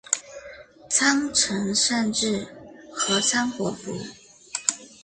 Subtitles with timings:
[0.89, 2.47] 仓成善智
[2.91, 3.93] 合仓活佛。